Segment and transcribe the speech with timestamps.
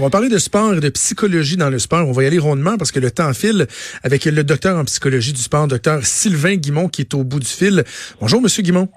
[0.00, 2.06] On va parler de sport et de psychologie dans le sport.
[2.06, 3.66] On va y aller rondement parce que le temps file
[4.04, 7.46] avec le docteur en psychologie du sport, docteur Sylvain Guimont, qui est au bout du
[7.46, 7.82] fil.
[8.20, 8.88] Bonjour, Monsieur Guimont.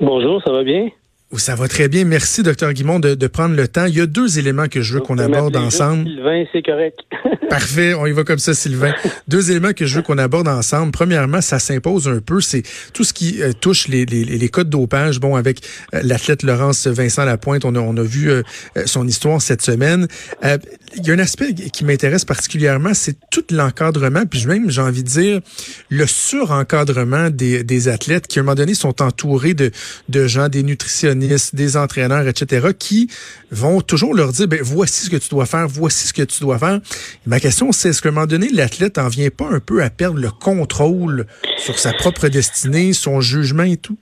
[0.00, 0.90] Bonjour, ça va bien?
[1.38, 2.04] Ça va très bien.
[2.04, 3.86] Merci, docteur Guimond, de, prendre le temps.
[3.86, 6.04] Il y a deux éléments que je veux qu'on aborde ensemble.
[6.04, 6.98] Sylvain, c'est correct.
[7.48, 8.92] Parfait, on y va comme ça, Sylvain.
[9.28, 10.92] Deux éléments que je veux qu'on aborde ensemble.
[10.92, 12.62] Premièrement, ça s'impose un peu, c'est
[12.92, 15.20] tout ce qui euh, touche les, les, les, codes dopage.
[15.20, 15.60] Bon, avec
[15.94, 18.42] euh, l'athlète Laurence Vincent Lapointe, on a, on a vu euh,
[18.86, 20.08] son histoire cette semaine.
[20.42, 25.02] il y a un aspect qui m'intéresse particulièrement, c'est tout l'encadrement, puis même, j'ai envie
[25.02, 25.40] de dire,
[25.88, 29.70] le surencadrement des, des athlètes qui, à un moment donné, sont entourés de,
[30.08, 33.08] de gens, des nutritionnistes, des entraîneurs, etc., qui
[33.50, 36.40] vont toujours leur dire, ben, voici ce que tu dois faire, voici ce que tu
[36.40, 36.80] dois faire.
[37.26, 39.90] ma question, c'est est-ce qu'à un moment donné, l'athlète en vient pas un peu à
[39.90, 43.96] perdre le contrôle sur sa propre destinée, son jugement et tout?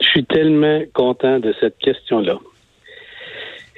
[0.00, 2.38] Je suis tellement content de cette question-là.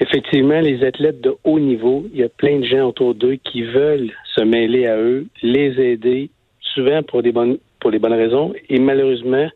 [0.01, 3.63] Effectivement, les athlètes de haut niveau, il y a plein de gens autour d'eux qui
[3.63, 6.31] veulent se mêler à eux, les aider,
[6.75, 9.47] souvent pour des bonnes pour les bonnes raisons et malheureusement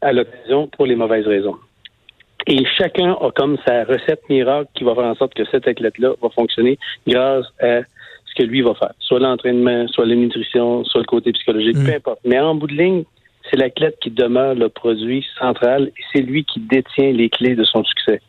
[0.00, 1.56] à l'occasion pour les mauvaises raisons.
[2.46, 6.12] Et chacun a comme sa recette miracle qui va faire en sorte que cet athlète-là
[6.22, 8.92] va fonctionner grâce à ce que lui va faire.
[9.00, 11.96] Soit l'entraînement, soit la nutrition, soit le côté psychologique, peu mm.
[11.96, 12.20] importe.
[12.24, 13.04] Mais en bout de ligne,
[13.50, 17.64] c'est l'athlète qui demeure le produit central et c'est lui qui détient les clés de
[17.64, 18.20] son succès.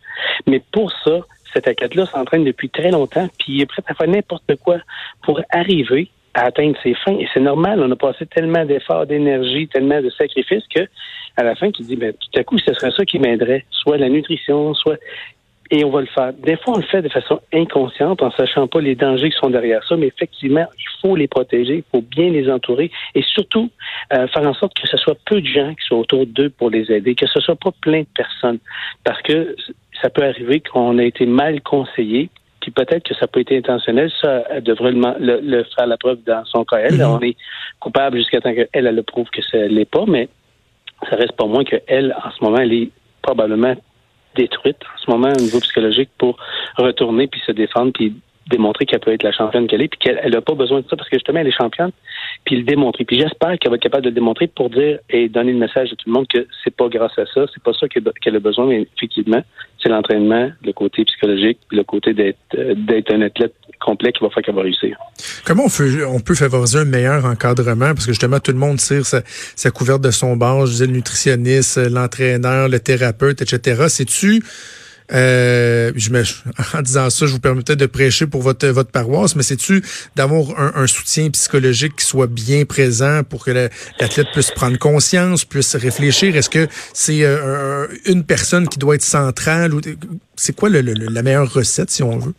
[0.47, 1.19] Mais pour ça,
[1.53, 4.77] cet athlète-là s'entraîne depuis très longtemps, puis il est prêt à faire n'importe quoi
[5.23, 7.17] pour arriver à atteindre ses fins.
[7.19, 10.87] Et c'est normal, on a passé tellement d'efforts, d'énergie, tellement de sacrifices que
[11.35, 13.97] à la fin, qui dit, ben, tout à coup, ce serait ça qui m'aiderait, soit
[13.97, 14.97] la nutrition, soit
[15.69, 16.31] et on va le faire.
[16.33, 19.49] Des fois, on le fait de façon inconsciente, en sachant pas les dangers qui sont
[19.49, 23.69] derrière ça, mais effectivement, il faut les protéger, il faut bien les entourer et surtout
[24.13, 26.69] euh, faire en sorte que ce soit peu de gens qui soient autour d'eux pour
[26.69, 28.59] les aider, que ce soit pas plein de personnes,
[29.03, 29.55] parce que
[30.01, 32.29] ça peut arriver qu'on a été mal conseillé,
[32.67, 34.11] puis peut-être que ça peut être intentionnel.
[34.21, 36.79] Ça, elle devrait le, faire la preuve dans son cas.
[36.79, 37.17] Elle, mm-hmm.
[37.17, 37.37] on est
[37.79, 40.27] coupable jusqu'à temps qu'elle elle le prouve que ça l'est pas, mais
[41.09, 42.89] ça reste pas moins qu'elle, en ce moment, elle est
[43.21, 43.73] probablement
[44.35, 46.37] détruite en ce moment au niveau psychologique pour
[46.77, 48.13] retourner puis se défendre puis
[48.49, 50.95] démontrer qu'elle peut être la championne qu'elle est, puis qu'elle n'a pas besoin de ça
[50.95, 51.91] parce que justement elle est championne,
[52.45, 53.05] puis le démontrer.
[53.05, 55.89] Puis j'espère qu'elle va être capable de le démontrer pour dire et donner le message
[55.91, 58.39] à tout le monde que c'est pas grâce à ça, c'est pas ça qu'elle a
[58.39, 59.41] besoin, mais effectivement,
[59.81, 64.55] c'est l'entraînement, le côté psychologique, le côté d'être un athlète complet qui va faire qu'elle
[64.55, 64.97] va réussir.
[65.45, 67.93] Comment on, fait, on peut favoriser un meilleur encadrement?
[67.93, 70.65] Parce que justement, tout le monde tire sa, sa couverte de son bord.
[70.65, 73.85] Je le nutritionniste, l'entraîneur, le thérapeute, etc.
[73.87, 74.41] C'est-tu
[75.13, 76.23] euh, je me,
[76.73, 79.81] en disant ça, je vous permets peut-être de prêcher pour votre, votre paroisse, mais c'est-tu
[80.15, 85.45] d'avoir un, un, soutien psychologique qui soit bien présent pour que l'athlète puisse prendre conscience,
[85.45, 86.35] puisse réfléchir?
[86.35, 89.73] Est-ce que c'est euh, une personne qui doit être centrale?
[89.73, 89.81] ou
[90.35, 92.33] C'est quoi le, la meilleure recette, si on veut?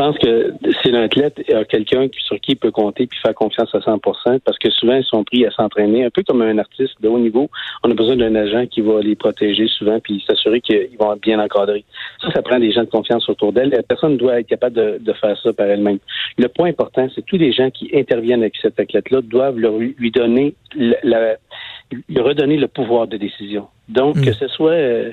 [0.00, 3.74] Je pense que c'est l'athlète a quelqu'un sur qui il peut compter puis faire confiance
[3.74, 6.94] à 100% parce que souvent ils sont pris à s'entraîner un peu comme un artiste
[7.02, 7.50] de haut niveau.
[7.84, 11.20] On a besoin d'un agent qui va les protéger souvent puis s'assurer qu'ils vont être
[11.20, 11.84] bien encadrés.
[12.22, 13.68] Ça, ça prend des gens de confiance autour d'elle.
[13.68, 15.98] La personne doit être capable de, faire ça par elle-même.
[16.38, 20.54] Le point important, c'est tous les gens qui interviennent avec cet athlète-là doivent lui donner
[21.02, 21.36] la,
[22.08, 23.68] lui redonner le pouvoir de décision.
[23.90, 24.24] Donc, mm.
[24.24, 25.12] que ce soit euh,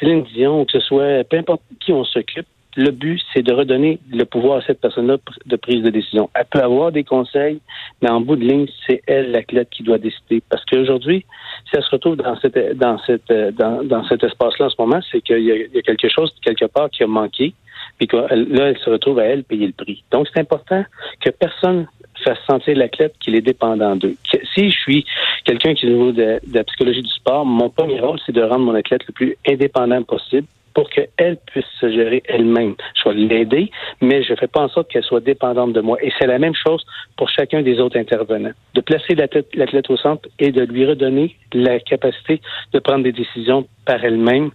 [0.00, 2.46] Céline Dion ou que ce soit peu importe qui on s'occupe,
[2.76, 6.30] le but, c'est de redonner le pouvoir à cette personne-là de prise de décision.
[6.34, 7.60] Elle peut avoir des conseils,
[8.00, 10.42] mais en bout de ligne, c'est elle, l'athlète, qui doit décider.
[10.48, 11.24] Parce qu'aujourd'hui,
[11.68, 15.20] si elle se retrouve dans cette, dans cette, dans, cet espace-là en ce moment, c'est
[15.20, 17.52] qu'il y, y, a quelque chose, quelque part, qui a manqué,
[17.98, 20.02] puis que là, elle se retrouve à elle payer le prix.
[20.10, 20.84] Donc, c'est important
[21.20, 21.86] que personne
[22.24, 24.14] fasse sentir l'athlète qu'il est dépendant d'eux.
[24.54, 25.04] Si je suis
[25.44, 28.32] quelqu'un qui est au niveau de, de la psychologie du sport, mon premier rôle, c'est
[28.32, 32.74] de rendre mon athlète le plus indépendant possible pour qu'elle puisse se gérer elle-même.
[32.94, 35.98] Je vais l'aider, mais je ne fais pas en sorte qu'elle soit dépendante de moi.
[36.02, 36.84] Et c'est la même chose
[37.16, 38.52] pour chacun des autres intervenants.
[38.74, 42.40] De placer l'athlète au centre et de lui redonner la capacité
[42.72, 44.50] de prendre des décisions par elle-même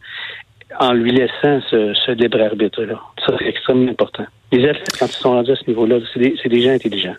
[0.80, 3.00] en lui laissant ce, libre arbitre-là.
[3.26, 4.26] Ça, c'est extrêmement important.
[4.52, 7.16] Les athlètes, quand ils sont rendus à ce niveau-là, c'est des, des gens intelligents.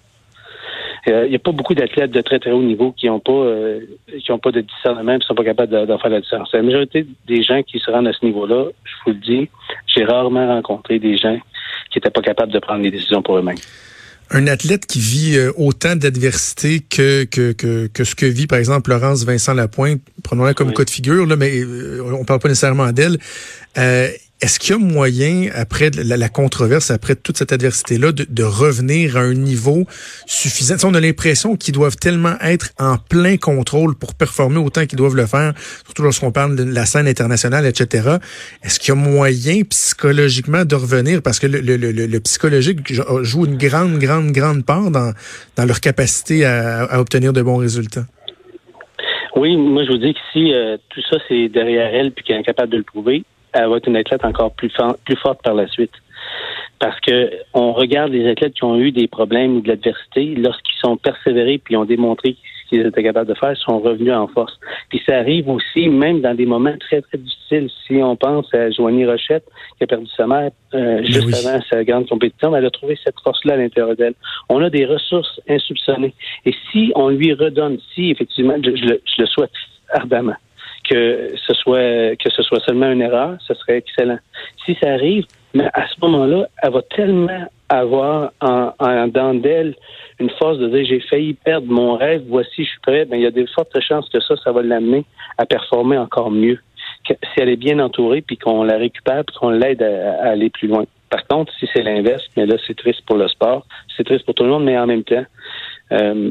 [1.09, 3.33] Euh, il n'y a pas beaucoup d'athlètes de très très haut niveau qui n'ont pas
[3.33, 3.81] euh,
[4.23, 6.53] qui ont pas de discernement et qui sont pas capables d'en faire la différence.
[6.53, 9.49] La majorité des gens qui se rendent à ce niveau-là, je vous le dis,
[9.87, 11.39] j'ai rarement rencontré des gens
[11.91, 13.57] qui n'étaient pas capables de prendre des décisions pour eux-mêmes.
[14.31, 18.59] Un athlète qui vit euh, autant d'adversité que, que, que, que, ce que vit, par
[18.59, 21.63] exemple, Laurence Vincent Lapointe, prenons-la comme cas de figure, là, mais
[22.03, 23.17] on parle pas nécessairement d'elle.
[23.79, 24.09] Euh,
[24.41, 29.21] Est-ce qu'il y a moyen, après la, controverse, après toute cette adversité-là, de, revenir à
[29.21, 29.85] un niveau
[30.27, 30.77] suffisant?
[30.89, 35.17] on a l'impression qu'ils doivent tellement être en plein contrôle pour performer autant qu'ils doivent
[35.17, 35.55] le faire,
[35.85, 38.19] surtout lorsqu'on parle de la scène internationale, etc.
[38.63, 41.21] Est-ce qu'il y a moyen psychologiquement de revenir?
[41.21, 42.93] Parce que le, psychologique
[43.23, 45.15] joue une grande, grande, grande part dans,
[45.57, 48.05] dans leur capacité à, obtenir de bons résultats.
[49.35, 52.37] Oui, moi je vous dis que si euh, tout ça c'est derrière elle puis qu'elle
[52.37, 54.73] est incapable de le prouver, elle va être une athlète encore plus,
[55.05, 55.93] plus forte par la suite.
[56.79, 60.79] Parce que on regarde les athlètes qui ont eu des problèmes ou de l'adversité, lorsqu'ils
[60.81, 62.37] sont persévérés puis ont démontré
[62.69, 64.59] qu'ils étaient capables de faire, sont revenus en force.
[64.91, 67.71] Puis ça arrive aussi, même dans des moments très, très difficiles.
[67.87, 69.45] Si on pense à Joanie Rochette,
[69.79, 73.19] qui a perdu sa mère euh, juste avant sa grande compétition, elle a trouvé cette
[73.25, 74.15] force-là à l'intérieur d'elle.
[74.49, 76.15] On a des ressources insoupçonnées.
[76.45, 79.51] Et si on lui redonne, si effectivement, je le souhaite
[79.93, 80.37] ardemment,
[80.89, 84.19] que ce soit que ce soit seulement une erreur, ce serait excellent.
[84.65, 89.75] Si ça arrive, mais à ce moment-là, elle va tellement avoir en, en dedans d'elle
[90.21, 93.23] une force de dire j'ai failli perdre mon rêve, voici je suis prêt, ben, il
[93.23, 95.05] y a des fortes chances que ça, ça va l'amener
[95.37, 96.59] à performer encore mieux.
[97.07, 100.69] si elle est bien entourée, puis qu'on la récupère, puis qu'on l'aide à, aller plus
[100.69, 100.85] loin.
[101.11, 104.35] Par contre, si c'est l'inverse, mais là, c'est triste pour le sport, c'est triste pour
[104.35, 105.25] tout le monde, mais en même temps,
[105.93, 106.31] euh,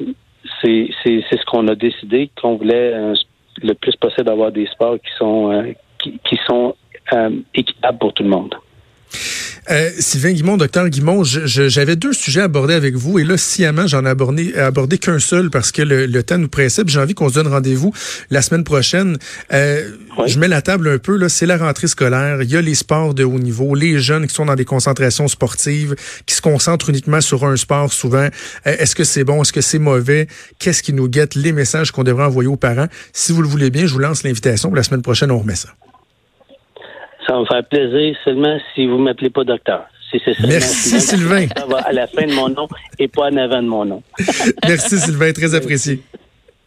[0.61, 3.13] c'est ce qu'on a décidé, qu'on voulait un
[3.61, 6.75] le plus possible avoir des sports qui sont, euh, qui, sont
[7.13, 8.55] euh, équitables pour tout le monde.
[9.69, 13.85] Euh, Sylvain Guimont, docteur Guimont, j'avais deux sujets à aborder avec vous et là, sciemment,
[13.85, 16.83] j'en ai abordé, abordé qu'un seul parce que le, temps nous pressait.
[16.87, 17.93] J'ai envie qu'on se donne rendez-vous
[18.29, 19.17] la semaine prochaine.
[19.53, 19.91] Euh,
[20.25, 21.17] Je mets la table un peu.
[21.17, 22.41] Là, c'est la rentrée scolaire.
[22.41, 25.27] Il y a les sports de haut niveau, les jeunes qui sont dans des concentrations
[25.27, 28.29] sportives, qui se concentrent uniquement sur un sport souvent.
[28.67, 29.41] Euh, est-ce que c'est bon?
[29.41, 30.27] Est-ce que c'est mauvais?
[30.59, 31.35] Qu'est-ce qui nous guette?
[31.35, 32.87] Les messages qu'on devrait envoyer aux parents?
[33.11, 34.73] Si vous le voulez bien, je vous lance l'invitation.
[34.73, 35.69] La semaine prochaine, on remet ça.
[37.27, 39.85] Ça va me faire plaisir seulement si vous m'appelez pas docteur.
[40.47, 41.47] Merci Sylvain.
[41.55, 44.03] Ça va à la fin de mon nom et pas en avant de mon nom.
[44.67, 46.01] Merci Sylvain, très apprécié.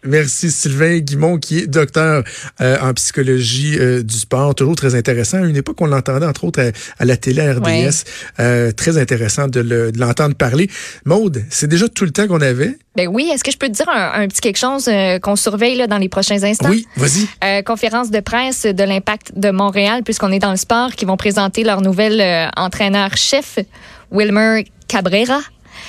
[0.05, 2.25] Merci Sylvain Guimont, qui est docteur
[2.61, 5.43] euh, en psychologie euh, du sport, toujours très intéressant.
[5.43, 8.05] À une époque, on l'entendait entre autres à, la télé RDS.
[8.39, 10.71] Euh, très intéressant de l'entendre parler.
[11.05, 12.79] Maude, c'est déjà tout le temps qu'on avait.
[12.97, 14.91] Ben oui, est-ce que je peux te dire un, petit quelque chose
[15.23, 16.71] qu'on surveille là, dans les prochains instants?
[16.71, 17.63] Oui, vas-y.
[17.65, 21.63] conférence de presse de l'impact de Montréal, puisqu'on est dans le sport, qui vont présenter
[21.63, 23.59] leur nouvel entraîneur-chef,
[24.11, 25.41] Wilmer Cabrera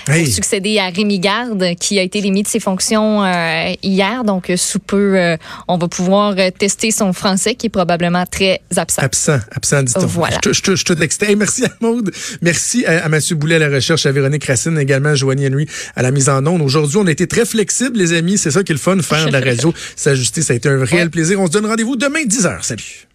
[0.06, 4.24] pour succéder à Rémi Garde, qui a été démis de ses fonctions euh, hier.
[4.24, 8.62] Donc, euh, sous peu, euh, on va pouvoir tester son français, qui est probablement très
[8.76, 9.02] absent.
[9.02, 10.06] Absent, absent, dit-on.
[10.06, 10.38] Voilà.
[10.44, 11.26] Je, je, je te texte.
[11.38, 12.12] merci à Maude.
[12.42, 16.02] Merci à, Mathieu Boulet à la recherche, à Véronique Racine, également à Joanie Henry à
[16.02, 16.62] la mise en onde.
[16.62, 18.38] Aujourd'hui, on a été très flexibles, les amis.
[18.38, 20.42] C'est ça qui est le fun, faire de la radio, s'ajuster.
[20.42, 21.40] Ça a été un réel plaisir.
[21.40, 22.64] On se donne rendez-vous demain, 10h.
[22.64, 23.11] Salut.